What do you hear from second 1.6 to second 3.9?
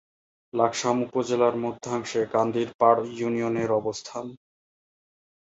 মধ্যাংশে কান্দিরপাড় ইউনিয়নের